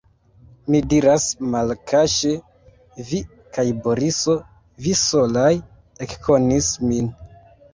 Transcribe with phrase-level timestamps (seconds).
[0.75, 1.25] Mi diras
[1.55, 2.31] malkaŝe:
[3.11, 3.19] vi
[3.59, 4.35] kaj Boriso,
[4.87, 5.53] vi solaj
[6.07, 7.15] ekkonis min.